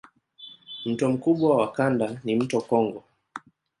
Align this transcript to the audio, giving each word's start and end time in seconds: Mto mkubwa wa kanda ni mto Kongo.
Mto 0.85 1.09
mkubwa 1.11 1.57
wa 1.57 1.71
kanda 1.71 2.19
ni 2.23 2.35
mto 2.35 2.61
Kongo. 2.61 3.03